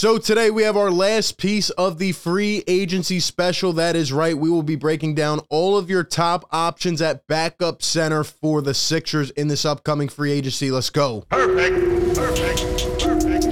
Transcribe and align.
So 0.00 0.16
today 0.16 0.48
we 0.48 0.62
have 0.62 0.78
our 0.78 0.90
last 0.90 1.36
piece 1.36 1.68
of 1.68 1.98
the 1.98 2.12
free 2.12 2.64
agency 2.66 3.20
special. 3.20 3.74
That 3.74 3.96
is 3.96 4.14
right. 4.14 4.34
We 4.34 4.48
will 4.48 4.62
be 4.62 4.74
breaking 4.74 5.14
down 5.14 5.40
all 5.50 5.76
of 5.76 5.90
your 5.90 6.04
top 6.04 6.46
options 6.52 7.02
at 7.02 7.26
backup 7.26 7.82
center 7.82 8.24
for 8.24 8.62
the 8.62 8.72
Sixers 8.72 9.28
in 9.32 9.48
this 9.48 9.66
upcoming 9.66 10.08
free 10.08 10.32
agency. 10.32 10.70
Let's 10.70 10.88
go. 10.88 11.26
Perfect. 11.28 12.16
Perfect. 12.16 12.60
Perfect. 12.98 13.44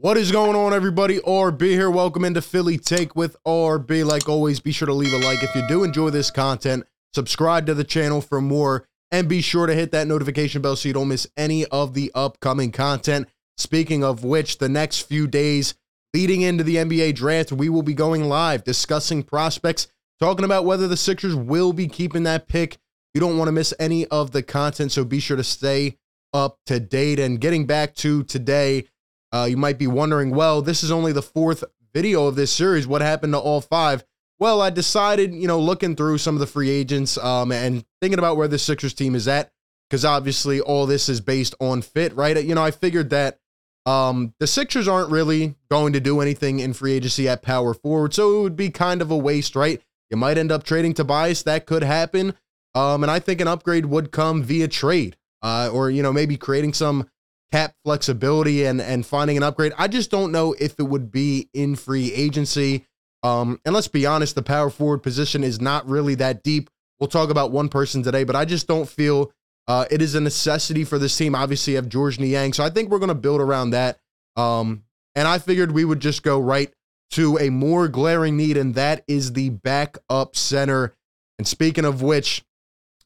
What 0.00 0.16
is 0.16 0.32
going 0.32 0.56
on, 0.56 0.74
everybody? 0.74 1.20
RB 1.20 1.60
here. 1.70 1.88
Welcome 1.88 2.24
into 2.24 2.42
Philly 2.42 2.78
Take 2.78 3.14
with 3.14 3.36
RB. 3.46 4.04
Like 4.04 4.28
always, 4.28 4.58
be 4.58 4.72
sure 4.72 4.86
to 4.86 4.92
leave 4.92 5.12
a 5.12 5.24
like 5.24 5.44
if 5.44 5.54
you 5.54 5.62
do 5.68 5.84
enjoy 5.84 6.10
this 6.10 6.32
content. 6.32 6.84
Subscribe 7.14 7.66
to 7.66 7.74
the 7.74 7.84
channel 7.84 8.22
for 8.22 8.40
more, 8.40 8.88
and 9.12 9.28
be 9.28 9.42
sure 9.42 9.66
to 9.66 9.74
hit 9.74 9.92
that 9.92 10.08
notification 10.08 10.62
bell 10.62 10.74
so 10.74 10.88
you 10.88 10.94
don't 10.94 11.08
miss 11.08 11.28
any 11.36 11.66
of 11.66 11.92
the 11.92 12.10
upcoming 12.14 12.72
content. 12.72 13.28
Speaking 13.58 14.02
of 14.02 14.24
which, 14.24 14.58
the 14.58 14.70
next 14.70 15.00
few 15.00 15.28
days 15.28 15.74
leading 16.14 16.40
into 16.40 16.64
the 16.64 16.76
NBA 16.76 17.14
draft, 17.14 17.52
we 17.52 17.68
will 17.68 17.82
be 17.82 17.94
going 17.94 18.24
live 18.24 18.64
discussing 18.64 19.22
prospects, 19.22 19.86
talking 20.18 20.46
about 20.46 20.64
whether 20.64 20.88
the 20.88 20.96
Sixers 20.96 21.36
will 21.36 21.74
be 21.74 21.86
keeping 21.86 22.22
that 22.24 22.48
pick. 22.48 22.78
You 23.14 23.20
don't 23.20 23.36
want 23.36 23.48
to 23.48 23.52
miss 23.52 23.74
any 23.78 24.06
of 24.06 24.30
the 24.30 24.42
content, 24.42 24.92
so 24.92 25.04
be 25.04 25.20
sure 25.20 25.36
to 25.36 25.44
stay 25.44 25.98
up 26.32 26.58
to 26.66 26.80
date. 26.80 27.18
And 27.18 27.40
getting 27.40 27.66
back 27.66 27.94
to 27.96 28.24
today, 28.24 28.86
uh, 29.32 29.46
you 29.48 29.58
might 29.58 29.78
be 29.78 29.86
wondering, 29.86 30.30
well, 30.30 30.62
this 30.62 30.82
is 30.82 30.90
only 30.90 31.12
the 31.12 31.22
fourth 31.22 31.62
video 31.92 32.26
of 32.26 32.36
this 32.36 32.50
series. 32.50 32.86
What 32.86 33.02
happened 33.02 33.34
to 33.34 33.38
all 33.38 33.60
five? 33.60 34.04
Well, 34.42 34.60
I 34.60 34.70
decided, 34.70 35.32
you 35.32 35.46
know, 35.46 35.60
looking 35.60 35.94
through 35.94 36.18
some 36.18 36.34
of 36.34 36.40
the 36.40 36.48
free 36.48 36.68
agents 36.68 37.16
um, 37.16 37.52
and 37.52 37.84
thinking 38.00 38.18
about 38.18 38.36
where 38.36 38.48
the 38.48 38.58
Sixers 38.58 38.92
team 38.92 39.14
is 39.14 39.28
at, 39.28 39.52
because 39.88 40.04
obviously 40.04 40.60
all 40.60 40.84
this 40.84 41.08
is 41.08 41.20
based 41.20 41.54
on 41.60 41.80
fit, 41.80 42.12
right? 42.16 42.44
You 42.44 42.56
know, 42.56 42.64
I 42.64 42.72
figured 42.72 43.10
that 43.10 43.38
um, 43.86 44.34
the 44.40 44.48
Sixers 44.48 44.88
aren't 44.88 45.12
really 45.12 45.54
going 45.70 45.92
to 45.92 46.00
do 46.00 46.20
anything 46.20 46.58
in 46.58 46.72
free 46.72 46.90
agency 46.90 47.28
at 47.28 47.42
power 47.42 47.72
forward, 47.72 48.14
so 48.14 48.40
it 48.40 48.42
would 48.42 48.56
be 48.56 48.68
kind 48.68 49.00
of 49.00 49.12
a 49.12 49.16
waste, 49.16 49.54
right? 49.54 49.80
You 50.10 50.16
might 50.16 50.38
end 50.38 50.50
up 50.50 50.64
trading 50.64 50.94
Tobias. 50.94 51.44
That 51.44 51.64
could 51.64 51.84
happen. 51.84 52.34
Um, 52.74 53.04
and 53.04 53.12
I 53.12 53.20
think 53.20 53.40
an 53.40 53.46
upgrade 53.46 53.86
would 53.86 54.10
come 54.10 54.42
via 54.42 54.66
trade, 54.66 55.16
uh, 55.42 55.70
or 55.72 55.88
you 55.88 56.02
know 56.02 56.12
maybe 56.12 56.36
creating 56.36 56.72
some 56.72 57.08
cap 57.52 57.76
flexibility 57.84 58.64
and 58.64 58.80
and 58.80 59.06
finding 59.06 59.36
an 59.36 59.44
upgrade. 59.44 59.72
I 59.78 59.86
just 59.86 60.10
don't 60.10 60.32
know 60.32 60.52
if 60.58 60.80
it 60.80 60.88
would 60.88 61.12
be 61.12 61.48
in 61.54 61.76
free 61.76 62.12
agency. 62.12 62.86
Um, 63.22 63.60
and 63.64 63.74
let's 63.74 63.88
be 63.88 64.06
honest, 64.06 64.34
the 64.34 64.42
power 64.42 64.70
forward 64.70 65.02
position 65.02 65.44
is 65.44 65.60
not 65.60 65.88
really 65.88 66.14
that 66.16 66.42
deep. 66.42 66.70
We'll 66.98 67.08
talk 67.08 67.30
about 67.30 67.50
one 67.50 67.68
person 67.68 68.02
today, 68.02 68.24
but 68.24 68.36
I 68.36 68.44
just 68.44 68.66
don't 68.66 68.88
feel 68.88 69.32
uh, 69.68 69.84
it 69.90 70.02
is 70.02 70.14
a 70.14 70.20
necessity 70.20 70.84
for 70.84 70.98
this 70.98 71.16
team. 71.16 71.34
Obviously, 71.34 71.72
you 71.72 71.76
have 71.76 71.88
Georges 71.88 72.20
Niang, 72.20 72.52
so 72.52 72.64
I 72.64 72.70
think 72.70 72.90
we're 72.90 72.98
going 72.98 73.08
to 73.08 73.14
build 73.14 73.40
around 73.40 73.70
that. 73.70 73.98
Um, 74.36 74.84
and 75.14 75.28
I 75.28 75.38
figured 75.38 75.72
we 75.72 75.84
would 75.84 76.00
just 76.00 76.22
go 76.22 76.40
right 76.40 76.72
to 77.12 77.38
a 77.38 77.50
more 77.50 77.88
glaring 77.88 78.36
need, 78.36 78.56
and 78.56 78.74
that 78.74 79.04
is 79.06 79.34
the 79.34 79.50
backup 79.50 80.34
center. 80.34 80.94
And 81.38 81.46
speaking 81.46 81.84
of 81.84 82.02
which, 82.02 82.44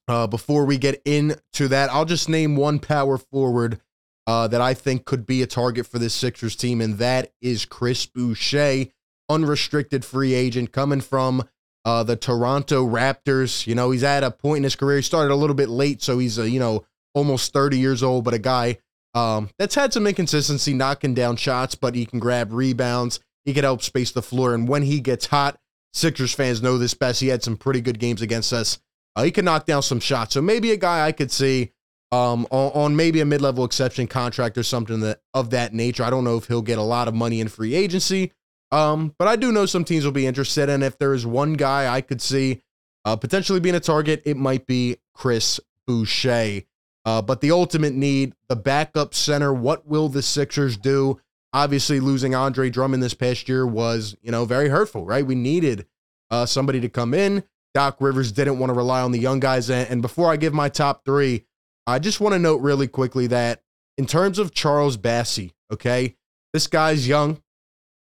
uh, 0.08 0.26
before 0.26 0.64
we 0.64 0.78
get 0.78 1.02
into 1.04 1.68
that, 1.68 1.90
I'll 1.90 2.04
just 2.04 2.28
name 2.28 2.56
one 2.56 2.78
power 2.78 3.18
forward 3.18 3.80
uh, 4.26 4.48
that 4.48 4.60
I 4.60 4.74
think 4.74 5.04
could 5.04 5.26
be 5.26 5.42
a 5.42 5.46
target 5.46 5.86
for 5.86 5.98
this 5.98 6.14
Sixers 6.14 6.56
team, 6.56 6.80
and 6.80 6.98
that 6.98 7.32
is 7.40 7.64
Chris 7.64 8.06
Boucher, 8.06 8.86
unrestricted 9.28 10.04
free 10.04 10.34
agent 10.34 10.72
coming 10.72 11.00
from 11.00 11.48
uh, 11.84 12.02
the 12.02 12.16
Toronto 12.16 12.86
Raptors. 12.86 13.66
You 13.66 13.74
know, 13.74 13.90
he's 13.90 14.04
at 14.04 14.24
a 14.24 14.30
point 14.30 14.58
in 14.58 14.64
his 14.64 14.76
career. 14.76 14.96
He 14.96 15.02
started 15.02 15.32
a 15.32 15.36
little 15.36 15.56
bit 15.56 15.68
late, 15.68 16.02
so 16.02 16.18
he's, 16.18 16.38
a, 16.38 16.48
you 16.48 16.58
know, 16.58 16.84
almost 17.14 17.52
30 17.52 17.78
years 17.78 18.02
old, 18.02 18.24
but 18.24 18.34
a 18.34 18.38
guy 18.38 18.78
um, 19.14 19.48
that's 19.58 19.74
had 19.74 19.92
some 19.94 20.06
inconsistency 20.06 20.74
knocking 20.74 21.14
down 21.14 21.36
shots, 21.36 21.74
but 21.74 21.94
he 21.94 22.04
can 22.04 22.18
grab 22.18 22.52
rebounds. 22.52 23.18
He 23.46 23.54
can 23.54 23.64
help 23.64 23.82
space 23.82 24.10
the 24.10 24.20
floor. 24.20 24.52
And 24.54 24.68
when 24.68 24.82
he 24.82 25.00
gets 25.00 25.26
hot, 25.26 25.58
Sixers 25.94 26.34
fans 26.34 26.60
know 26.60 26.76
this 26.76 26.92
best. 26.92 27.20
He 27.20 27.28
had 27.28 27.42
some 27.42 27.56
pretty 27.56 27.80
good 27.80 27.98
games 27.98 28.20
against 28.20 28.52
us. 28.52 28.78
Uh, 29.16 29.22
he 29.22 29.30
can 29.30 29.46
knock 29.46 29.64
down 29.64 29.82
some 29.82 30.00
shots. 30.00 30.34
So 30.34 30.42
maybe 30.42 30.70
a 30.72 30.76
guy 30.76 31.06
I 31.06 31.12
could 31.12 31.30
see 31.30 31.72
um, 32.12 32.46
on, 32.50 32.72
on 32.72 32.96
maybe 32.96 33.22
a 33.22 33.24
mid-level 33.24 33.64
exception 33.64 34.06
contract 34.06 34.58
or 34.58 34.62
something 34.62 35.00
that 35.00 35.20
of 35.32 35.50
that 35.50 35.72
nature. 35.72 36.04
I 36.04 36.10
don't 36.10 36.24
know 36.24 36.36
if 36.36 36.46
he'll 36.48 36.60
get 36.60 36.76
a 36.76 36.82
lot 36.82 37.08
of 37.08 37.14
money 37.14 37.40
in 37.40 37.48
free 37.48 37.74
agency, 37.74 38.32
um, 38.70 39.14
but 39.18 39.28
I 39.28 39.36
do 39.36 39.52
know 39.52 39.66
some 39.66 39.84
teams 39.84 40.04
will 40.04 40.12
be 40.12 40.26
interested. 40.26 40.68
And 40.68 40.82
if 40.82 40.98
there 40.98 41.14
is 41.14 41.26
one 41.26 41.54
guy 41.54 41.92
I 41.92 42.00
could 42.00 42.20
see 42.20 42.62
uh, 43.04 43.16
potentially 43.16 43.60
being 43.60 43.74
a 43.74 43.80
target, 43.80 44.22
it 44.24 44.36
might 44.36 44.66
be 44.66 44.96
Chris 45.14 45.60
Boucher. 45.86 46.62
Uh, 47.04 47.22
but 47.22 47.40
the 47.40 47.52
ultimate 47.52 47.94
need, 47.94 48.34
the 48.48 48.56
backup 48.56 49.14
center, 49.14 49.52
what 49.54 49.86
will 49.86 50.08
the 50.08 50.22
Sixers 50.22 50.76
do? 50.76 51.20
Obviously, 51.52 52.00
losing 52.00 52.34
Andre 52.34 52.68
Drummond 52.68 53.02
this 53.02 53.14
past 53.14 53.48
year 53.48 53.64
was, 53.64 54.16
you 54.20 54.32
know, 54.32 54.44
very 54.44 54.68
hurtful, 54.68 55.04
right? 55.06 55.24
We 55.24 55.36
needed 55.36 55.86
uh, 56.30 56.46
somebody 56.46 56.80
to 56.80 56.88
come 56.88 57.14
in. 57.14 57.44
Doc 57.74 57.98
Rivers 58.00 58.32
didn't 58.32 58.58
want 58.58 58.70
to 58.70 58.74
rely 58.74 59.02
on 59.02 59.12
the 59.12 59.20
young 59.20 59.38
guys. 59.38 59.70
And 59.70 60.02
before 60.02 60.30
I 60.30 60.36
give 60.36 60.52
my 60.52 60.68
top 60.68 61.04
three, 61.04 61.44
I 61.86 62.00
just 62.00 62.20
want 62.20 62.32
to 62.32 62.38
note 62.38 62.60
really 62.60 62.88
quickly 62.88 63.28
that 63.28 63.62
in 63.96 64.06
terms 64.06 64.38
of 64.38 64.52
Charles 64.52 64.96
Bassey, 64.96 65.52
okay, 65.72 66.16
this 66.52 66.66
guy's 66.66 67.06
young. 67.06 67.40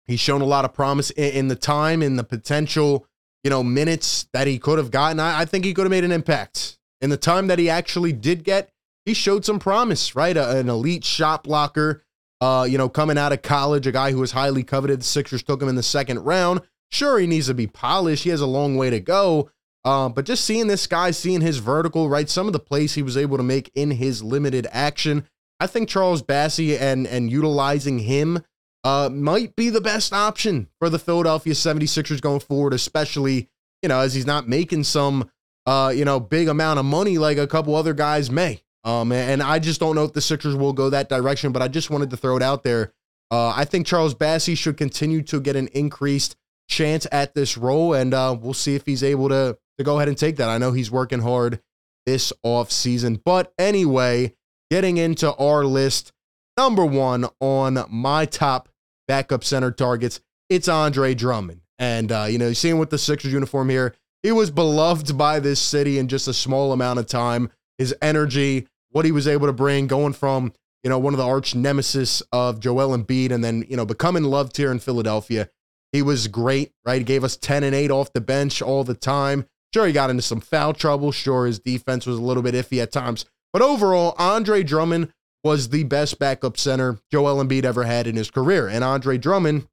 He's 0.09 0.19
shown 0.19 0.41
a 0.41 0.47
lot 0.47 0.65
of 0.65 0.75
promise 0.75 1.11
in, 1.11 1.33
in 1.33 1.49
the 1.49 1.55
time 1.55 2.03
and 2.03 2.19
the 2.19 2.25
potential, 2.25 3.07
you 3.45 3.51
know, 3.51 3.63
minutes 3.63 4.27
that 4.33 4.49
he 4.49 4.59
could 4.59 4.79
have 4.79 4.91
gotten. 4.91 5.21
I, 5.21 5.41
I 5.41 5.45
think 5.45 5.65
he 5.65 5.75
could 5.75 5.85
have 5.85 5.91
made 5.91 6.05
an 6.05 6.13
impact. 6.13 6.79
In 7.01 7.11
the 7.11 7.17
time 7.17 7.47
that 7.47 7.61
he 7.61 7.71
actually 7.71 8.13
did 8.13 8.43
get, 8.43 8.71
he 9.07 9.15
showed 9.15 9.45
some 9.45 9.61
promise, 9.61 10.17
right? 10.17 10.37
A, 10.37 10.59
an 10.59 10.69
elite 10.69 11.05
shot 11.05 11.45
blocker, 11.45 12.03
uh, 12.41 12.67
you 12.69 12.77
know, 12.77 12.89
coming 12.89 13.19
out 13.19 13.33
of 13.33 13.43
college, 13.43 13.87
a 13.87 13.93
guy 13.93 14.11
who 14.11 14.19
was 14.19 14.33
highly 14.33 14.65
coveted. 14.65 15.01
The 15.01 15.05
Sixers 15.05 15.43
took 15.43 15.63
him 15.63 15.69
in 15.69 15.77
the 15.77 15.83
second 15.83 16.21
round. 16.21 16.63
Sure, 16.91 17.19
he 17.19 17.27
needs 17.27 17.47
to 17.47 17.55
be 17.55 17.67
polished. 17.67 18.25
He 18.25 18.31
has 18.31 18.41
a 18.41 18.47
long 18.47 18.77
way 18.77 18.91
to 18.91 18.99
go. 18.99 19.51
Uh, 19.85 20.09
but 20.09 20.25
just 20.25 20.45
seeing 20.45 20.67
this 20.67 20.87
guy, 20.87 21.11
seeing 21.11 21.41
his 21.41 21.59
vertical, 21.59 22.09
right? 22.09 22.29
Some 22.29 22.47
of 22.47 22.53
the 22.53 22.59
plays 22.59 22.95
he 22.95 23.03
was 23.03 23.17
able 23.17 23.37
to 23.37 23.43
make 23.43 23.71
in 23.75 23.93
his 23.93 24.23
limited 24.23 24.67
action. 24.73 25.25
I 25.61 25.67
think 25.67 25.89
Charles 25.89 26.23
Bassey 26.23 26.79
and 26.79 27.07
and 27.07 27.31
utilizing 27.31 28.01
him 28.01 28.45
uh, 28.85 29.09
might 29.13 29.57
be 29.57 29.71
the 29.71 29.81
best 29.81 30.13
option 30.13 30.69
for 30.79 30.89
the 30.89 30.99
Philadelphia 30.99 31.53
76ers 31.53 32.21
going 32.21 32.41
forward, 32.41 32.73
especially, 32.73 33.49
you 33.83 33.89
know, 33.89 34.01
as 34.01 34.15
he's 34.15 34.27
not 34.27 34.49
making 34.49 34.85
some 34.85 35.31
uh, 35.69 35.91
you 35.91 36.03
know, 36.03 36.19
big 36.19 36.49
amount 36.49 36.79
of 36.79 36.87
money 36.87 37.19
like 37.19 37.37
a 37.37 37.47
couple 37.47 37.75
other 37.75 37.93
guys 37.93 38.31
may. 38.31 38.63
Um, 38.85 39.13
and 39.13 39.43
I 39.43 39.59
just 39.59 39.79
don't 39.81 39.95
know 39.95 40.05
if 40.05 40.15
the 40.15 40.23
Sixers 40.23 40.57
will 40.57 40.73
go 40.73 40.89
that 40.89 41.11
direction, 41.11 41.53
but 41.53 41.61
I 41.61 41.69
just 41.69 41.91
wanted 41.91 42.09
to 42.09 42.17
throw 42.17 42.39
it 42.39 42.43
out 42.43 42.65
there. 42.65 42.95
Uh, 43.31 43.53
I 43.55 43.67
think 43.67 43.87
Charles 43.87 44.15
Bassey 44.15 44.57
should 44.57 44.79
continue 44.79 45.21
to 45.25 45.41
get 45.41 45.57
an 45.57 45.69
increased 45.69 46.37
chance 46.71 47.07
at 47.13 47.35
this 47.35 47.59
role, 47.59 47.93
and 47.93 48.15
uh, 48.15 48.35
we'll 48.41 48.55
see 48.55 48.77
if 48.77 48.87
he's 48.87 49.03
able 49.03 49.29
to 49.29 49.59
to 49.77 49.85
go 49.85 49.97
ahead 49.97 50.09
and 50.09 50.17
take 50.17 50.37
that. 50.37 50.49
I 50.49 50.57
know 50.57 50.73
he's 50.73 50.91
working 50.91 51.21
hard 51.21 51.61
this 52.07 52.33
off 52.43 52.73
season. 52.73 53.21
But 53.23 53.53
anyway, 53.59 54.35
getting 54.71 54.97
into 54.97 55.35
our 55.35 55.67
list, 55.67 56.13
number 56.59 56.85
one 56.85 57.25
on 57.39 57.85
my 57.89 58.25
top 58.25 58.69
backup 59.07 59.45
center 59.45 59.71
targets, 59.71 60.21
it's 60.49 60.67
Andre 60.67 61.15
Drummond. 61.15 61.61
And, 61.79 62.11
uh, 62.11 62.27
you 62.29 62.37
know, 62.37 62.53
seeing 62.53 62.81
with 62.81 62.91
the 62.91 62.99
Sixers 62.99 63.33
uniform 63.33 63.69
here, 63.69 63.95
he 64.25 64.33
was 64.33 64.51
beloved 64.51 65.17
by 65.17 65.39
this 65.39 65.61
city 65.61 66.01
in 66.01 66.09
just 66.09 66.27
a 66.27 66.35
small 66.35 66.73
amount 66.73 66.99
of 66.99 67.07
time. 67.07 67.53
His 67.79 67.95
energy, 68.03 68.67
what 68.91 69.05
he 69.05 69.13
was 69.13 69.29
able 69.29 69.47
to 69.47 69.53
bring, 69.53 69.87
going 69.87 70.15
from, 70.15 70.53
you 70.83 70.91
know, 70.91 70.99
one 70.99 71.15
of 71.15 71.19
the 71.19 71.25
arch 71.25 71.55
nemesis 71.55 72.25
of 72.33 72.59
Joel 72.59 72.99
Embiid 72.99 73.31
and 73.31 73.45
then, 73.45 73.65
you 73.69 73.77
know, 73.77 73.87
becoming 73.87 74.25
loved 74.25 74.57
here 74.57 74.73
in 74.73 74.81
Philadelphia. 74.81 75.49
He 75.93 76.03
was 76.03 76.27
great, 76.27 76.73
right? 76.85 76.99
He 76.99 77.05
gave 77.05 77.23
us 77.23 77.37
10 77.37 77.63
and 77.63 77.75
8 77.75 77.93
off 77.93 78.13
the 78.13 78.21
bench 78.21 78.61
all 78.61 78.83
the 78.83 78.95
time. 78.95 79.47
Sure, 79.73 79.87
he 79.87 79.93
got 79.93 80.11
into 80.11 80.23
some 80.23 80.41
foul 80.41 80.73
trouble. 80.73 81.13
Sure, 81.13 81.47
his 81.47 81.61
defense 81.61 82.05
was 82.05 82.19
a 82.19 82.23
little 82.23 82.43
bit 82.43 82.57
iffy 82.57 82.83
at 82.83 82.91
times. 82.91 83.27
But 83.53 83.63
overall, 83.63 84.17
Andre 84.19 84.65
Drummond 84.65 85.13
was 85.49 85.71
the 85.71 85.85
best 85.85 86.19
backup 86.19 86.57
center 86.57 86.99
Joel 87.11 87.43
Embiid 87.43 87.65
ever 87.65 87.85
had 87.85 88.07
in 88.07 88.17
his 88.17 88.31
career. 88.31 88.69
And 88.69 88.85
Andre 88.85 89.19
Drummond, 89.19 89.67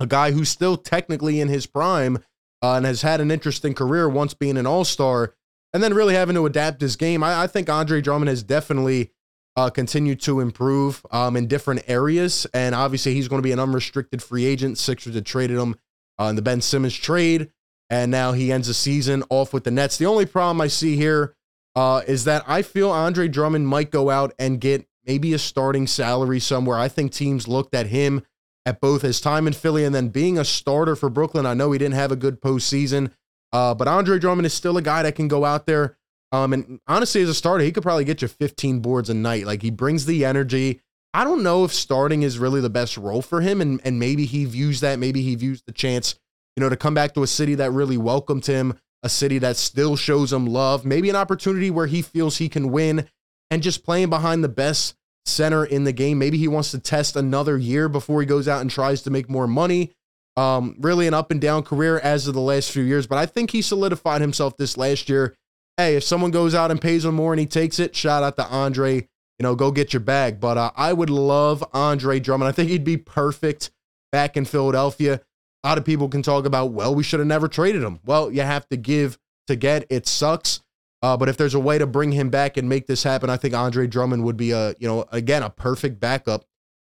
a 0.00 0.06
guy 0.06 0.32
who's 0.32 0.48
still 0.48 0.76
technically 0.76 1.40
in 1.40 1.48
his 1.48 1.66
prime 1.66 2.18
uh, 2.62 2.74
and 2.74 2.86
has 2.86 3.02
had 3.02 3.20
an 3.20 3.30
interesting 3.30 3.74
career 3.74 4.08
once 4.08 4.34
being 4.34 4.56
an 4.56 4.66
all 4.66 4.84
star 4.84 5.34
and 5.72 5.82
then 5.82 5.92
really 5.92 6.14
having 6.14 6.34
to 6.34 6.46
adapt 6.46 6.80
his 6.80 6.96
game. 6.96 7.22
I, 7.22 7.42
I 7.42 7.46
think 7.46 7.68
Andre 7.68 8.00
Drummond 8.00 8.28
has 8.28 8.42
definitely 8.42 9.12
uh, 9.56 9.70
continued 9.70 10.20
to 10.22 10.40
improve 10.40 11.04
um, 11.10 11.36
in 11.36 11.46
different 11.46 11.82
areas. 11.88 12.46
And 12.54 12.74
obviously, 12.74 13.14
he's 13.14 13.28
going 13.28 13.42
to 13.42 13.46
be 13.46 13.52
an 13.52 13.60
unrestricted 13.60 14.22
free 14.22 14.44
agent. 14.46 14.78
Sixers 14.78 15.14
had 15.14 15.26
traded 15.26 15.58
him 15.58 15.76
uh, 16.18 16.24
in 16.24 16.36
the 16.36 16.42
Ben 16.42 16.60
Simmons 16.60 16.96
trade 16.96 17.50
and 17.90 18.10
now 18.10 18.32
he 18.32 18.52
ends 18.52 18.68
the 18.68 18.74
season 18.74 19.24
off 19.30 19.52
with 19.52 19.64
the 19.64 19.70
Nets. 19.70 19.96
The 19.96 20.06
only 20.06 20.26
problem 20.26 20.60
I 20.60 20.68
see 20.68 20.96
here 20.96 21.34
uh, 21.74 22.02
is 22.06 22.24
that 22.24 22.44
I 22.46 22.62
feel 22.62 22.90
Andre 22.90 23.28
Drummond 23.28 23.68
might 23.68 23.90
go 23.90 24.10
out 24.10 24.32
and 24.38 24.60
get 24.60 24.86
maybe 25.08 25.32
a 25.32 25.38
starting 25.38 25.86
salary 25.86 26.38
somewhere. 26.38 26.78
I 26.78 26.88
think 26.88 27.10
teams 27.12 27.48
looked 27.48 27.74
at 27.74 27.86
him 27.86 28.22
at 28.66 28.80
both 28.80 29.00
his 29.00 29.20
time 29.20 29.46
in 29.46 29.54
Philly 29.54 29.84
and 29.84 29.94
then 29.94 30.08
being 30.10 30.38
a 30.38 30.44
starter 30.44 30.94
for 30.94 31.08
Brooklyn. 31.08 31.46
I 31.46 31.54
know 31.54 31.72
he 31.72 31.78
didn't 31.78 31.94
have 31.94 32.12
a 32.12 32.16
good 32.16 32.42
postseason, 32.42 33.10
uh, 33.50 33.74
but 33.74 33.88
Andre 33.88 34.18
Drummond 34.18 34.44
is 34.44 34.52
still 34.52 34.76
a 34.76 34.82
guy 34.82 35.02
that 35.02 35.14
can 35.16 35.26
go 35.26 35.44
out 35.44 35.66
there, 35.66 35.96
Um, 36.30 36.52
and 36.52 36.78
honestly, 36.86 37.22
as 37.22 37.30
a 37.30 37.34
starter, 37.34 37.64
he 37.64 37.72
could 37.72 37.82
probably 37.82 38.04
get 38.04 38.20
you 38.20 38.28
15 38.28 38.80
boards 38.80 39.08
a 39.08 39.14
night. 39.14 39.46
Like 39.46 39.62
he 39.62 39.70
brings 39.70 40.04
the 40.04 40.26
energy. 40.26 40.82
I 41.14 41.24
don't 41.24 41.42
know 41.42 41.64
if 41.64 41.72
starting 41.72 42.22
is 42.22 42.38
really 42.38 42.60
the 42.60 42.68
best 42.68 42.98
role 42.98 43.22
for 43.22 43.40
him, 43.40 43.62
and 43.62 43.80
and 43.82 43.98
maybe 43.98 44.26
he 44.26 44.44
views 44.44 44.80
that. 44.80 44.98
Maybe 44.98 45.22
he 45.22 45.34
views 45.36 45.62
the 45.66 45.72
chance, 45.72 46.16
you 46.54 46.60
know, 46.60 46.68
to 46.68 46.76
come 46.76 46.92
back 46.92 47.14
to 47.14 47.22
a 47.22 47.26
city 47.26 47.54
that 47.54 47.70
really 47.72 47.96
welcomed 47.96 48.44
him, 48.44 48.74
a 49.02 49.08
city 49.08 49.38
that 49.38 49.56
still 49.56 49.96
shows 49.96 50.30
him 50.30 50.44
love. 50.44 50.84
Maybe 50.84 51.08
an 51.08 51.16
opportunity 51.16 51.70
where 51.70 51.86
he 51.86 52.02
feels 52.02 52.36
he 52.36 52.50
can 52.50 52.70
win, 52.70 53.08
and 53.50 53.62
just 53.62 53.84
playing 53.84 54.10
behind 54.10 54.44
the 54.44 54.48
best 54.48 54.94
center 55.26 55.64
in 55.64 55.84
the 55.84 55.92
game. 55.92 56.18
Maybe 56.18 56.38
he 56.38 56.48
wants 56.48 56.70
to 56.72 56.78
test 56.78 57.16
another 57.16 57.58
year 57.58 57.88
before 57.88 58.20
he 58.20 58.26
goes 58.26 58.48
out 58.48 58.60
and 58.60 58.70
tries 58.70 59.02
to 59.02 59.10
make 59.10 59.28
more 59.28 59.46
money. 59.46 59.92
Um, 60.36 60.76
really 60.78 61.06
an 61.06 61.14
up 61.14 61.30
and 61.30 61.40
down 61.40 61.64
career 61.64 61.98
as 61.98 62.28
of 62.28 62.34
the 62.34 62.40
last 62.40 62.70
few 62.70 62.84
years, 62.84 63.08
but 63.08 63.18
I 63.18 63.26
think 63.26 63.50
he 63.50 63.60
solidified 63.60 64.20
himself 64.20 64.56
this 64.56 64.76
last 64.76 65.08
year. 65.08 65.34
Hey, 65.76 65.96
if 65.96 66.04
someone 66.04 66.30
goes 66.30 66.54
out 66.54 66.70
and 66.70 66.80
pays 66.80 67.04
him 67.04 67.16
more 67.16 67.32
and 67.32 67.40
he 67.40 67.46
takes 67.46 67.78
it, 67.78 67.96
shout 67.96 68.22
out 68.22 68.36
to 68.36 68.46
Andre. 68.46 68.94
You 68.94 69.42
know, 69.42 69.54
go 69.54 69.70
get 69.70 69.92
your 69.92 70.00
bag. 70.00 70.40
But 70.40 70.56
uh, 70.56 70.70
I 70.76 70.92
would 70.92 71.10
love 71.10 71.64
Andre 71.72 72.20
Drummond. 72.20 72.48
I 72.48 72.52
think 72.52 72.70
he'd 72.70 72.84
be 72.84 72.96
perfect 72.96 73.70
back 74.10 74.36
in 74.36 74.44
Philadelphia. 74.44 75.20
A 75.64 75.68
lot 75.68 75.78
of 75.78 75.84
people 75.84 76.08
can 76.08 76.22
talk 76.22 76.44
about, 76.44 76.72
well, 76.72 76.94
we 76.94 77.02
should 77.02 77.20
have 77.20 77.26
never 77.26 77.48
traded 77.48 77.82
him. 77.82 78.00
Well, 78.04 78.30
you 78.30 78.42
have 78.42 78.68
to 78.68 78.76
give 78.76 79.18
to 79.48 79.56
get. 79.56 79.86
It 79.90 80.06
sucks. 80.06 80.60
Uh, 81.02 81.16
but 81.16 81.28
if 81.28 81.36
there's 81.36 81.54
a 81.54 81.60
way 81.60 81.78
to 81.78 81.86
bring 81.86 82.12
him 82.12 82.28
back 82.28 82.56
and 82.56 82.68
make 82.68 82.86
this 82.86 83.04
happen, 83.04 83.30
I 83.30 83.36
think 83.36 83.54
Andre 83.54 83.86
Drummond 83.86 84.24
would 84.24 84.36
be 84.36 84.50
a, 84.50 84.74
you 84.78 84.88
know, 84.88 85.04
again, 85.12 85.42
a 85.42 85.50
perfect 85.50 86.00
backup 86.00 86.44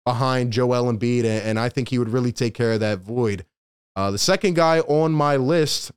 behind 0.06 0.52
Joel 0.52 0.90
Embiid, 0.90 1.24
and, 1.24 1.58
I 1.58 1.68
think 1.68 1.88
he 1.88 1.98
would 1.98 2.08
really 2.08 2.32
take 2.32 2.54
care 2.54 2.72
of 2.72 2.80
that 2.80 3.00
void. 3.00 3.44
Uh, 3.94 4.10
the 4.10 4.18
second 4.18 4.54
guy 4.54 4.80
on 4.80 5.12
my 5.12 5.36
list, 5.36 5.92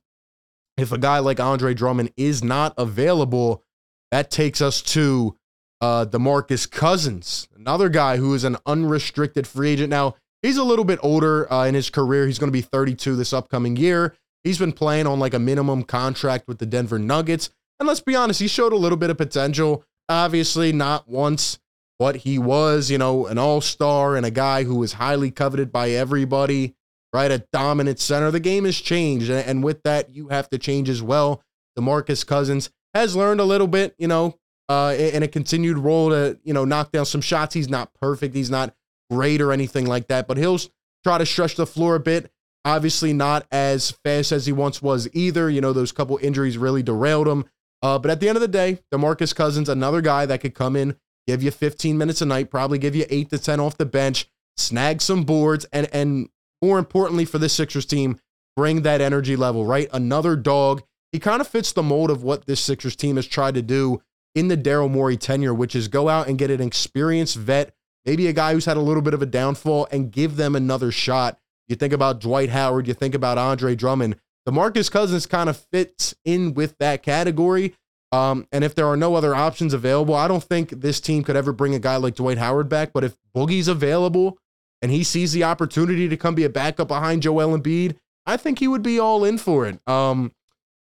if 0.76 0.92
a 0.92 0.98
guy 0.98 1.18
like 1.20 1.40
Andre 1.40 1.72
Drummond 1.72 2.12
is 2.16 2.44
not 2.44 2.74
available, 2.76 3.64
that 4.10 4.30
takes 4.30 4.60
us 4.60 4.82
to 4.82 5.38
uh, 5.80 6.04
Demarcus 6.04 6.70
Cousins, 6.70 7.48
another 7.56 7.88
guy 7.88 8.18
who 8.18 8.34
is 8.34 8.44
an 8.44 8.58
unrestricted 8.66 9.46
free 9.46 9.70
agent. 9.70 9.88
Now, 9.88 10.16
he's 10.42 10.58
a 10.58 10.64
little 10.64 10.84
bit 10.84 10.98
older 11.02 11.50
uh, 11.50 11.64
in 11.64 11.74
his 11.74 11.88
career. 11.88 12.26
He's 12.26 12.38
going 12.38 12.48
to 12.48 12.52
be 12.52 12.60
32 12.60 13.16
this 13.16 13.32
upcoming 13.32 13.76
year. 13.76 14.14
He's 14.44 14.58
been 14.58 14.72
playing 14.72 15.06
on 15.06 15.18
like 15.18 15.32
a 15.32 15.38
minimum 15.38 15.84
contract 15.84 16.46
with 16.46 16.58
the 16.58 16.66
Denver 16.66 16.98
Nuggets. 16.98 17.48
And 17.80 17.86
let's 17.86 18.00
be 18.00 18.14
honest, 18.14 18.40
he 18.40 18.48
showed 18.48 18.72
a 18.72 18.76
little 18.76 18.98
bit 18.98 19.10
of 19.10 19.18
potential. 19.18 19.84
Obviously, 20.08 20.72
not 20.72 21.08
once 21.08 21.58
what 21.98 22.16
he 22.16 22.38
was, 22.38 22.90
you 22.90 22.98
know, 22.98 23.26
an 23.26 23.38
all 23.38 23.60
star 23.60 24.16
and 24.16 24.26
a 24.26 24.30
guy 24.30 24.64
who 24.64 24.76
was 24.76 24.94
highly 24.94 25.30
coveted 25.30 25.72
by 25.72 25.90
everybody, 25.90 26.74
right? 27.12 27.30
A 27.30 27.46
dominant 27.52 28.00
center. 28.00 28.30
The 28.30 28.40
game 28.40 28.64
has 28.64 28.76
changed. 28.76 29.30
And 29.30 29.62
with 29.62 29.82
that, 29.84 30.10
you 30.10 30.28
have 30.28 30.48
to 30.50 30.58
change 30.58 30.88
as 30.88 31.02
well. 31.02 31.42
DeMarcus 31.78 32.26
Cousins 32.26 32.70
has 32.94 33.16
learned 33.16 33.40
a 33.40 33.44
little 33.44 33.66
bit, 33.66 33.94
you 33.98 34.08
know, 34.08 34.38
uh, 34.68 34.94
in 34.96 35.22
a 35.22 35.28
continued 35.28 35.78
role 35.78 36.10
to, 36.10 36.38
you 36.42 36.52
know, 36.52 36.64
knock 36.64 36.92
down 36.92 37.06
some 37.06 37.20
shots. 37.20 37.54
He's 37.54 37.68
not 37.68 37.92
perfect. 38.00 38.34
He's 38.34 38.50
not 38.50 38.74
great 39.10 39.40
or 39.40 39.52
anything 39.52 39.86
like 39.86 40.08
that, 40.08 40.26
but 40.26 40.38
he'll 40.38 40.58
try 41.04 41.18
to 41.18 41.26
stretch 41.26 41.56
the 41.56 41.66
floor 41.66 41.94
a 41.94 42.00
bit. 42.00 42.30
Obviously, 42.64 43.12
not 43.12 43.46
as 43.50 43.90
fast 44.04 44.32
as 44.32 44.46
he 44.46 44.52
once 44.52 44.80
was 44.80 45.08
either. 45.12 45.50
You 45.50 45.60
know, 45.60 45.72
those 45.72 45.92
couple 45.92 46.18
injuries 46.22 46.58
really 46.58 46.82
derailed 46.82 47.28
him. 47.28 47.44
Uh, 47.82 47.98
but 47.98 48.10
at 48.10 48.20
the 48.20 48.28
end 48.28 48.36
of 48.36 48.42
the 48.42 48.48
day, 48.48 48.78
DeMarcus 48.92 49.34
Cousins, 49.34 49.68
another 49.68 50.00
guy 50.00 50.24
that 50.26 50.40
could 50.40 50.54
come 50.54 50.76
in, 50.76 50.96
give 51.26 51.42
you 51.42 51.50
15 51.50 51.98
minutes 51.98 52.22
a 52.22 52.26
night, 52.26 52.50
probably 52.50 52.78
give 52.78 52.94
you 52.94 53.04
eight 53.10 53.30
to 53.30 53.38
10 53.38 53.58
off 53.58 53.76
the 53.76 53.86
bench, 53.86 54.28
snag 54.56 55.00
some 55.00 55.24
boards, 55.24 55.66
and 55.72 55.88
and 55.92 56.28
more 56.62 56.78
importantly 56.78 57.24
for 57.24 57.38
this 57.38 57.52
Sixers 57.52 57.84
team, 57.84 58.18
bring 58.56 58.82
that 58.82 59.00
energy 59.00 59.36
level, 59.36 59.66
right? 59.66 59.88
Another 59.92 60.36
dog. 60.36 60.82
He 61.10 61.18
kind 61.18 61.40
of 61.40 61.48
fits 61.48 61.72
the 61.72 61.82
mold 61.82 62.10
of 62.10 62.22
what 62.22 62.46
this 62.46 62.60
Sixers 62.60 62.96
team 62.96 63.16
has 63.16 63.26
tried 63.26 63.54
to 63.54 63.62
do 63.62 64.00
in 64.34 64.48
the 64.48 64.56
Daryl 64.56 64.90
Morey 64.90 65.16
tenure, 65.16 65.52
which 65.52 65.74
is 65.74 65.88
go 65.88 66.08
out 66.08 66.28
and 66.28 66.38
get 66.38 66.50
an 66.50 66.60
experienced 66.60 67.36
vet, 67.36 67.74
maybe 68.06 68.28
a 68.28 68.32
guy 68.32 68.54
who's 68.54 68.64
had 68.64 68.76
a 68.76 68.80
little 68.80 69.02
bit 69.02 69.12
of 69.12 69.20
a 69.20 69.26
downfall, 69.26 69.88
and 69.90 70.10
give 70.10 70.36
them 70.36 70.56
another 70.56 70.90
shot. 70.90 71.38
You 71.68 71.76
think 71.76 71.92
about 71.92 72.20
Dwight 72.20 72.50
Howard, 72.50 72.88
you 72.88 72.94
think 72.94 73.14
about 73.14 73.38
Andre 73.38 73.74
Drummond. 73.74 74.16
DeMarcus 74.48 74.90
Cousins 74.90 75.26
kind 75.26 75.48
of 75.48 75.56
fits 75.56 76.14
in 76.24 76.54
with 76.54 76.76
that 76.78 77.02
category. 77.02 77.74
Um, 78.10 78.46
and 78.52 78.62
if 78.62 78.74
there 78.74 78.86
are 78.86 78.96
no 78.96 79.14
other 79.14 79.34
options 79.34 79.72
available, 79.72 80.14
I 80.14 80.28
don't 80.28 80.42
think 80.42 80.70
this 80.70 81.00
team 81.00 81.22
could 81.22 81.36
ever 81.36 81.52
bring 81.52 81.74
a 81.74 81.78
guy 81.78 81.96
like 81.96 82.16
Dwight 82.16 82.38
Howard 82.38 82.68
back. 82.68 82.92
But 82.92 83.04
if 83.04 83.16
Boogie's 83.34 83.68
available 83.68 84.38
and 84.82 84.90
he 84.90 85.02
sees 85.02 85.32
the 85.32 85.44
opportunity 85.44 86.08
to 86.08 86.16
come 86.16 86.34
be 86.34 86.44
a 86.44 86.50
backup 86.50 86.88
behind 86.88 87.22
Joel 87.22 87.56
Embiid, 87.58 87.96
I 88.26 88.36
think 88.36 88.58
he 88.58 88.68
would 88.68 88.82
be 88.82 88.98
all 88.98 89.24
in 89.24 89.38
for 89.38 89.66
it. 89.66 89.80
Um, 89.88 90.32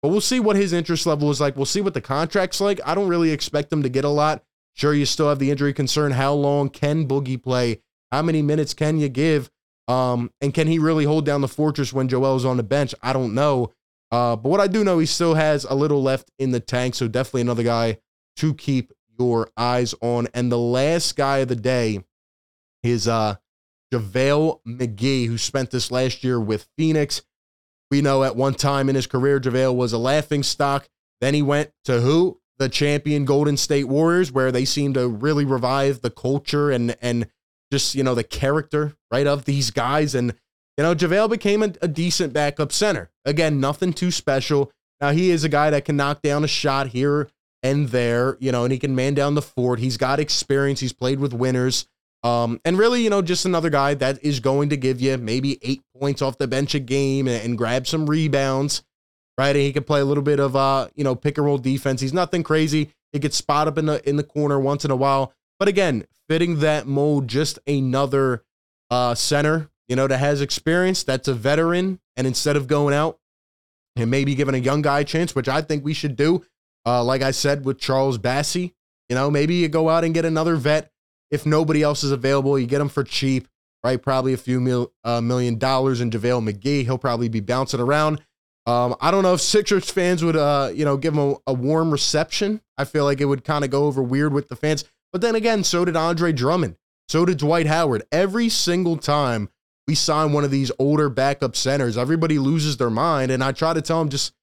but 0.02 0.10
we'll 0.10 0.20
see 0.20 0.38
what 0.38 0.56
his 0.56 0.74
interest 0.74 1.06
level 1.06 1.30
is 1.30 1.40
like. 1.40 1.56
We'll 1.56 1.64
see 1.64 1.80
what 1.80 1.94
the 1.94 2.00
contract's 2.00 2.60
like. 2.60 2.78
I 2.84 2.94
don't 2.94 3.08
really 3.08 3.30
expect 3.30 3.72
him 3.72 3.82
to 3.82 3.88
get 3.88 4.04
a 4.04 4.10
lot. 4.10 4.44
Sure, 4.74 4.92
you 4.92 5.06
still 5.06 5.28
have 5.28 5.38
the 5.38 5.50
injury 5.50 5.72
concern. 5.72 6.12
How 6.12 6.34
long 6.34 6.68
can 6.68 7.08
Boogie 7.08 7.42
play? 7.42 7.80
How 8.12 8.20
many 8.20 8.42
minutes 8.42 8.74
can 8.74 8.98
you 8.98 9.08
give? 9.08 9.50
Um, 9.86 10.30
and 10.40 10.54
can 10.54 10.66
he 10.66 10.78
really 10.78 11.04
hold 11.04 11.26
down 11.26 11.40
the 11.40 11.48
fortress 11.48 11.92
when 11.92 12.08
Joel's 12.08 12.44
on 12.44 12.56
the 12.56 12.62
bench? 12.62 12.94
I 13.02 13.12
don't 13.12 13.34
know. 13.34 13.72
Uh, 14.10 14.36
but 14.36 14.48
what 14.48 14.60
I 14.60 14.66
do 14.66 14.84
know, 14.84 14.98
he 14.98 15.06
still 15.06 15.34
has 15.34 15.64
a 15.64 15.74
little 15.74 16.02
left 16.02 16.30
in 16.38 16.52
the 16.52 16.60
tank. 16.60 16.94
So 16.94 17.08
definitely 17.08 17.42
another 17.42 17.62
guy 17.62 17.98
to 18.36 18.54
keep 18.54 18.92
your 19.18 19.50
eyes 19.56 19.94
on. 20.00 20.28
And 20.34 20.50
the 20.50 20.58
last 20.58 21.16
guy 21.16 21.38
of 21.38 21.48
the 21.48 21.56
day 21.56 22.04
is 22.82 23.08
uh, 23.08 23.36
JaVale 23.92 24.60
McGee, 24.66 25.26
who 25.26 25.38
spent 25.38 25.70
this 25.70 25.90
last 25.90 26.24
year 26.24 26.40
with 26.40 26.68
Phoenix. 26.76 27.22
We 27.90 28.02
know 28.02 28.24
at 28.24 28.36
one 28.36 28.54
time 28.54 28.88
in 28.88 28.94
his 28.94 29.06
career, 29.06 29.40
JaVale 29.40 29.74
was 29.74 29.92
a 29.92 29.98
laughing 29.98 30.42
stock. 30.42 30.88
Then 31.20 31.34
he 31.34 31.42
went 31.42 31.70
to 31.84 32.00
who? 32.00 32.40
The 32.58 32.68
champion 32.68 33.24
Golden 33.24 33.56
State 33.56 33.88
Warriors, 33.88 34.30
where 34.30 34.52
they 34.52 34.64
seem 34.64 34.94
to 34.94 35.08
really 35.08 35.44
revive 35.44 36.02
the 36.02 36.10
culture 36.10 36.70
and 36.70 36.96
and 37.02 37.26
just, 37.74 37.94
you 37.96 38.04
know, 38.04 38.14
the 38.14 38.22
character, 38.22 38.94
right, 39.10 39.26
of 39.26 39.44
these 39.44 39.70
guys. 39.70 40.14
And 40.14 40.32
you 40.78 40.84
know, 40.84 40.94
JaVale 40.94 41.30
became 41.30 41.62
a, 41.62 41.72
a, 41.82 41.88
decent 41.88 42.32
backup 42.32 42.72
center. 42.72 43.10
Again, 43.24 43.60
nothing 43.60 43.92
too 43.92 44.10
special. 44.10 44.72
Now, 45.00 45.10
he 45.10 45.30
is 45.30 45.44
a 45.44 45.48
guy 45.48 45.70
that 45.70 45.84
can 45.84 45.96
knock 45.96 46.22
down 46.22 46.44
a 46.44 46.48
shot 46.48 46.88
here 46.88 47.28
and 47.62 47.88
there, 47.88 48.36
you 48.40 48.52
know, 48.52 48.64
and 48.64 48.72
he 48.72 48.78
can 48.78 48.94
man 48.94 49.14
down 49.14 49.34
the 49.34 49.42
fort. 49.42 49.78
He's 49.78 49.96
got 49.96 50.20
experience. 50.20 50.80
He's 50.80 50.92
played 50.92 51.20
with 51.20 51.32
winners. 51.32 51.86
Um, 52.22 52.60
and 52.64 52.78
really, 52.78 53.02
you 53.02 53.10
know, 53.10 53.22
just 53.22 53.44
another 53.44 53.70
guy 53.70 53.94
that 53.94 54.24
is 54.24 54.40
going 54.40 54.70
to 54.70 54.76
give 54.76 55.00
you 55.00 55.16
maybe 55.18 55.58
eight 55.62 55.82
points 55.98 56.22
off 56.22 56.38
the 56.38 56.48
bench 56.48 56.74
a 56.74 56.80
game 56.80 57.28
and, 57.28 57.42
and 57.44 57.58
grab 57.58 57.86
some 57.86 58.06
rebounds, 58.06 58.82
right? 59.36 59.54
And 59.54 59.58
he 59.64 59.72
can 59.72 59.84
play 59.84 60.00
a 60.00 60.04
little 60.04 60.22
bit 60.22 60.40
of, 60.40 60.56
uh, 60.56 60.88
you 60.94 61.04
know, 61.04 61.14
pick 61.14 61.38
and 61.38 61.44
roll 61.44 61.58
defense. 61.58 62.00
He's 62.00 62.14
nothing 62.14 62.42
crazy. 62.42 62.90
He 63.12 63.18
gets 63.18 63.36
spot 63.36 63.68
up 63.68 63.78
in 63.78 63.86
the 63.86 64.06
in 64.08 64.16
the 64.16 64.24
corner 64.24 64.58
once 64.58 64.84
in 64.84 64.90
a 64.90 64.96
while. 64.96 65.32
But 65.58 65.68
again, 65.68 66.04
fitting 66.28 66.60
that 66.60 66.86
mold, 66.86 67.28
just 67.28 67.58
another 67.66 68.44
uh, 68.90 69.14
center 69.14 69.70
you 69.88 69.96
know, 69.96 70.06
that 70.06 70.18
has 70.18 70.40
experience, 70.40 71.02
that's 71.02 71.28
a 71.28 71.34
veteran. 71.34 72.00
And 72.16 72.26
instead 72.26 72.56
of 72.56 72.66
going 72.66 72.94
out 72.94 73.18
and 73.96 74.10
maybe 74.10 74.34
giving 74.34 74.54
a 74.54 74.58
young 74.58 74.82
guy 74.82 75.00
a 75.00 75.04
chance, 75.04 75.34
which 75.34 75.48
I 75.48 75.62
think 75.62 75.84
we 75.84 75.94
should 75.94 76.16
do, 76.16 76.44
uh, 76.86 77.02
like 77.02 77.22
I 77.22 77.30
said 77.30 77.64
with 77.64 77.78
Charles 77.78 78.18
Bassey, 78.18 78.72
you 79.08 79.16
know, 79.16 79.30
maybe 79.30 79.54
you 79.54 79.68
go 79.68 79.88
out 79.88 80.04
and 80.04 80.14
get 80.14 80.24
another 80.24 80.56
vet. 80.56 80.90
If 81.30 81.44
nobody 81.44 81.82
else 81.82 82.04
is 82.04 82.12
available, 82.12 82.58
you 82.58 82.66
get 82.66 82.80
him 82.80 82.88
for 82.88 83.04
cheap, 83.04 83.48
right? 83.82 84.00
Probably 84.00 84.32
a 84.32 84.38
few 84.38 84.60
mil, 84.60 84.92
uh, 85.02 85.20
million 85.20 85.58
dollars 85.58 86.00
in 86.00 86.10
JaVale 86.10 86.48
McGee. 86.48 86.84
He'll 86.84 86.98
probably 86.98 87.28
be 87.28 87.40
bouncing 87.40 87.80
around. 87.80 88.22
Um, 88.66 88.94
I 89.00 89.10
don't 89.10 89.22
know 89.22 89.34
if 89.34 89.42
Sixers 89.42 89.90
fans 89.90 90.24
would, 90.24 90.36
uh, 90.36 90.70
you 90.72 90.84
know, 90.84 90.96
give 90.96 91.14
him 91.14 91.20
a, 91.20 91.36
a 91.48 91.52
warm 91.52 91.90
reception. 91.90 92.62
I 92.78 92.84
feel 92.84 93.04
like 93.04 93.20
it 93.20 93.26
would 93.26 93.44
kind 93.44 93.64
of 93.64 93.70
go 93.70 93.84
over 93.84 94.02
weird 94.02 94.32
with 94.32 94.48
the 94.48 94.56
fans. 94.56 94.84
But 95.14 95.20
then 95.20 95.36
again, 95.36 95.62
so 95.62 95.84
did 95.84 95.94
Andre 95.94 96.32
Drummond. 96.32 96.74
So 97.08 97.24
did 97.24 97.38
Dwight 97.38 97.68
Howard. 97.68 98.02
Every 98.10 98.48
single 98.48 98.96
time 98.96 99.48
we 99.86 99.94
sign 99.94 100.32
one 100.32 100.42
of 100.42 100.50
these 100.50 100.72
older 100.76 101.08
backup 101.08 101.54
centers, 101.54 101.96
everybody 101.96 102.36
loses 102.36 102.78
their 102.78 102.90
mind. 102.90 103.30
And 103.30 103.42
I 103.42 103.52
try 103.52 103.74
to 103.74 103.80
tell 103.80 104.00
them 104.00 104.08
just, 104.08 104.34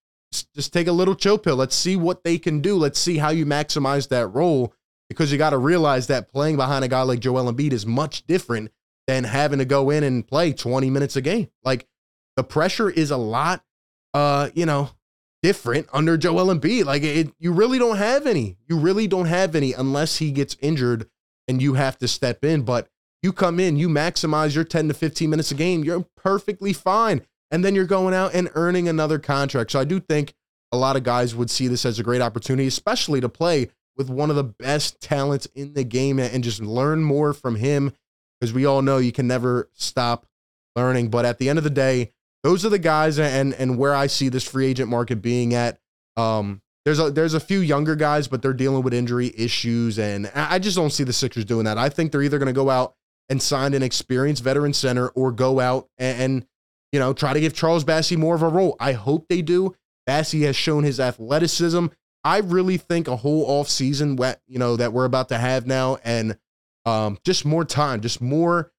just 0.56 0.72
take 0.72 0.88
a 0.88 0.94
little 0.94 1.14
chill 1.14 1.38
pill. 1.38 1.58
Let's 1.58 1.76
see 1.76 1.98
what 1.98 2.24
they 2.24 2.38
can 2.38 2.62
do. 2.62 2.78
Let's 2.78 3.00
see 3.00 3.18
how 3.18 3.32
you 3.32 3.46
maximize 3.46 4.08
that 4.08 4.28
role 4.28 4.74
because 5.10 5.30
you 5.30 5.38
got 5.38 5.50
to 5.50 5.58
realize 5.58 6.08
that 6.08 6.32
playing 6.32 6.56
behind 6.56 6.86
a 6.86 6.88
guy 6.88 7.02
like 7.02 7.20
Joel 7.20 7.52
Embiid 7.52 7.74
is 7.74 7.86
much 7.86 8.26
different 8.26 8.72
than 9.08 9.26
having 9.26 9.60
to 9.60 9.66
go 9.66 9.90
in 9.90 10.06
and 10.06 10.26
play 10.26 10.54
20 10.54 10.90
minutes 10.90 11.18
a 11.18 11.22
game. 11.22 11.50
Like 11.66 11.86
the 12.38 12.46
pressure 12.46 12.90
is 12.90 13.12
a 13.12 13.18
lot, 13.18 13.62
uh, 14.14 14.52
you 14.54 14.66
know, 14.66 14.92
different 15.42 15.88
under 15.92 16.18
Joel 16.18 16.54
Embiid. 16.54 16.86
Like 16.86 17.04
it, 17.04 17.34
you 17.40 17.52
really 17.52 17.80
don't 17.80 17.98
have 17.98 18.28
any. 18.28 18.58
You 18.68 18.78
really 18.78 19.08
don't 19.08 19.26
have 19.26 19.56
any 19.56 19.74
unless 19.74 20.18
he 20.18 20.32
gets 20.32 20.56
injured 20.62 21.10
and 21.48 21.62
you 21.62 21.74
have 21.74 21.98
to 22.00 22.08
step 22.08 22.44
in. 22.46 22.62
But 22.62 22.88
you 23.22 23.34
come 23.34 23.60
in, 23.60 23.78
you 23.78 23.90
maximize 23.90 24.56
your 24.56 24.64
10 24.64 24.88
to 24.88 24.94
15 24.94 25.30
minutes 25.30 25.52
a 25.52 25.56
game, 25.56 25.84
you're 25.84 26.06
perfectly 26.16 26.74
fine. 26.74 27.22
And 27.50 27.66
then 27.66 27.76
you're 27.76 27.86
going 27.86 28.14
out 28.14 28.34
and 28.34 28.50
earning 28.56 28.88
another 28.88 29.20
contract. 29.20 29.72
So 29.72 29.80
I 29.80 29.84
do 29.84 30.00
think 30.00 30.34
a 30.72 30.78
lot 30.78 30.96
of 30.96 31.04
guys 31.04 31.36
would 31.36 31.50
see 31.50 31.68
this 31.68 31.86
as 31.86 32.00
a 32.00 32.04
great 32.04 32.22
opportunity, 32.22 32.68
especially 32.68 33.20
to 33.22 33.30
play 33.30 33.70
with 33.98 34.10
one 34.10 34.30
of 34.30 34.38
the 34.38 34.44
best 34.44 35.02
talents 35.02 35.48
in 35.54 35.74
the 35.74 35.84
game 35.84 36.18
and 36.18 36.44
just 36.44 36.62
learn 36.62 37.04
more 37.04 37.34
from 37.34 37.58
him. 37.58 37.92
Because 38.40 38.54
we 38.54 38.66
all 38.66 38.82
know 38.82 38.98
you 38.98 39.12
can 39.12 39.28
never 39.28 39.70
stop 39.74 40.26
learning. 40.76 41.10
But 41.10 41.26
at 41.26 41.38
the 41.38 41.50
end 41.50 41.60
of 41.60 41.64
the 41.64 41.70
day, 41.70 42.12
those 42.44 42.66
are 42.66 42.70
the 42.70 42.80
guys 42.80 43.20
and 43.20 43.54
and 43.54 43.78
where 43.78 43.94
I 43.94 44.08
see 44.08 44.30
this 44.30 44.44
free 44.44 44.68
agent 44.68 44.90
market 44.90 45.22
being 45.22 45.54
at. 45.54 45.80
Um, 46.18 46.62
there's 46.86 47.00
a 47.00 47.12
there's 47.12 47.34
a 47.34 47.40
few 47.40 47.60
younger 47.60 47.96
guys, 47.96 48.28
but 48.28 48.42
they're 48.42 48.54
dealing 48.54 48.84
with 48.84 48.94
injury 48.94 49.34
issues, 49.38 50.00
and 50.00 50.32
I 50.34 50.60
just 50.60 50.76
don't 50.76 50.90
see 50.90 51.04
the 51.04 51.14
Sixers 51.14 51.46
doing 51.46 51.66
that. 51.66 51.78
I 51.78 51.90
think 51.90 52.12
they're 52.12 52.24
either 52.24 52.40
going 52.40 52.48
to 52.48 52.54
go 52.54 52.70
out 52.70 52.96
and 53.30 53.42
sign 53.42 53.74
an 53.74 53.84
experienced 53.84 54.44
veteran 54.44 54.74
center, 54.74 55.10
or 55.10 55.32
go 55.32 55.60
out 55.60 55.90
and, 55.98 56.22
and 56.22 56.46
you 56.92 57.00
know 57.00 57.14
try 57.14 57.34
to 57.34 57.40
give 57.40 57.54
Charles 57.54 57.84
Bassey 57.84 58.18
more 58.18 58.36
of 58.36 58.42
a 58.42 58.48
role. 58.48 58.76
I 58.80 58.94
hope 58.94 59.28
they 59.30 59.42
do. 59.42 59.76
Bassey 60.10 60.42
has 60.44 60.56
shown 60.56 60.84
his 60.84 61.00
athleticism. 61.00 61.88
I 62.24 62.40
really 62.40 62.78
think 62.78 63.08
a 63.08 63.16
whole 63.16 63.46
off 63.46 63.68
season, 63.68 64.18
you 64.48 64.60
know, 64.60 64.76
that 64.76 64.94
we're 64.94 65.06
about 65.06 65.30
to 65.30 65.38
have 65.38 65.66
now, 65.66 65.98
and 66.04 66.38
um, 66.86 67.18
just 67.24 67.46
more 67.46 67.66
time, 67.66 68.02
just 68.02 68.22
more 68.22 68.72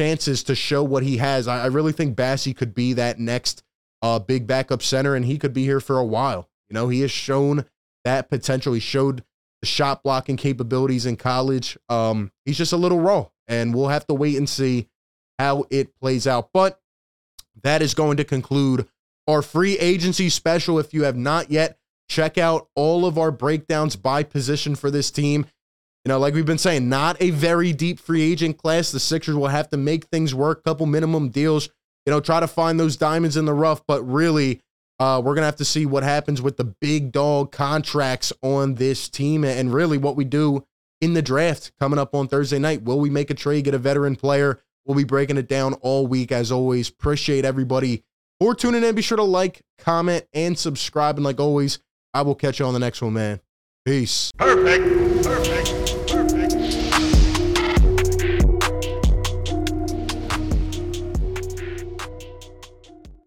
chances 0.00 0.42
to 0.44 0.54
show 0.54 0.82
what 0.82 1.02
he 1.02 1.18
has. 1.18 1.46
I, 1.46 1.64
I 1.64 1.66
really 1.66 1.92
think 1.92 2.16
Bassey 2.16 2.56
could 2.56 2.74
be 2.74 2.94
that 2.94 3.18
next 3.18 3.62
uh, 4.00 4.18
big 4.18 4.46
backup 4.46 4.82
center, 4.82 5.14
and 5.14 5.26
he 5.26 5.36
could 5.36 5.52
be 5.52 5.64
here 5.64 5.78
for 5.78 5.98
a 5.98 6.04
while. 6.04 6.48
You 6.70 6.74
know, 6.74 6.88
he 6.88 7.02
has 7.02 7.10
shown 7.10 7.66
that 8.06 8.30
potential. 8.30 8.72
He 8.72 8.80
showed 8.80 9.22
the 9.60 9.66
shot 9.66 10.02
blocking 10.02 10.38
capabilities 10.38 11.04
in 11.04 11.18
college. 11.18 11.76
Um, 11.90 12.32
he's 12.46 12.56
just 12.56 12.72
a 12.72 12.78
little 12.78 12.98
raw, 12.98 13.26
and 13.46 13.74
we'll 13.74 13.88
have 13.88 14.06
to 14.06 14.14
wait 14.14 14.38
and 14.38 14.48
see 14.48 14.88
how 15.38 15.66
it 15.68 15.94
plays 16.00 16.26
out. 16.26 16.48
But 16.54 16.80
that 17.62 17.82
is 17.82 17.92
going 17.92 18.16
to 18.16 18.24
conclude 18.24 18.88
our 19.28 19.42
free 19.42 19.76
agency 19.78 20.30
special. 20.30 20.78
If 20.78 20.94
you 20.94 21.02
have 21.02 21.16
not 21.16 21.50
yet, 21.50 21.78
check 22.08 22.38
out 22.38 22.70
all 22.74 23.04
of 23.04 23.18
our 23.18 23.30
breakdowns 23.30 23.96
by 23.96 24.22
position 24.22 24.76
for 24.76 24.90
this 24.90 25.10
team. 25.10 25.44
You 26.04 26.08
know, 26.08 26.18
like 26.18 26.32
we've 26.34 26.46
been 26.46 26.58
saying, 26.58 26.88
not 26.88 27.20
a 27.20 27.30
very 27.30 27.72
deep 27.72 27.98
free 27.98 28.22
agent 28.22 28.56
class. 28.56 28.90
The 28.90 29.00
Sixers 29.00 29.34
will 29.34 29.48
have 29.48 29.68
to 29.70 29.76
make 29.76 30.06
things 30.06 30.34
work, 30.34 30.64
couple 30.64 30.86
minimum 30.86 31.28
deals, 31.28 31.68
you 32.06 32.10
know, 32.10 32.20
try 32.20 32.40
to 32.40 32.48
find 32.48 32.80
those 32.80 32.96
diamonds 32.96 33.36
in 33.36 33.44
the 33.44 33.52
rough. 33.52 33.86
But 33.86 34.02
really, 34.02 34.62
uh, 34.98 35.20
we're 35.22 35.34
going 35.34 35.42
to 35.42 35.46
have 35.46 35.56
to 35.56 35.64
see 35.64 35.84
what 35.84 36.02
happens 36.02 36.40
with 36.40 36.56
the 36.56 36.64
big 36.64 37.12
dog 37.12 37.52
contracts 37.52 38.32
on 38.42 38.76
this 38.76 39.08
team 39.08 39.44
and 39.44 39.72
really 39.72 39.98
what 39.98 40.16
we 40.16 40.24
do 40.24 40.66
in 41.00 41.14
the 41.14 41.22
draft 41.22 41.72
coming 41.78 41.98
up 41.98 42.14
on 42.14 42.28
Thursday 42.28 42.58
night. 42.58 42.82
Will 42.82 42.98
we 42.98 43.10
make 43.10 43.30
a 43.30 43.34
trade, 43.34 43.64
get 43.64 43.74
a 43.74 43.78
veteran 43.78 44.16
player? 44.16 44.58
We'll 44.86 44.96
be 44.96 45.04
breaking 45.04 45.36
it 45.36 45.48
down 45.48 45.74
all 45.74 46.06
week 46.06 46.32
as 46.32 46.50
always. 46.50 46.88
Appreciate 46.88 47.44
everybody 47.44 48.04
for 48.40 48.54
tuning 48.54 48.82
in. 48.84 48.94
Be 48.94 49.02
sure 49.02 49.16
to 49.16 49.22
like, 49.22 49.62
comment, 49.78 50.26
and 50.32 50.58
subscribe. 50.58 51.16
And 51.16 51.24
like 51.24 51.40
always, 51.40 51.78
I 52.14 52.22
will 52.22 52.34
catch 52.34 52.58
you 52.58 52.66
on 52.66 52.72
the 52.72 52.80
next 52.80 53.02
one, 53.02 53.12
man. 53.12 53.40
Peace. 53.84 54.32
Perfect. 54.36 55.24
Perfect. 55.24 55.79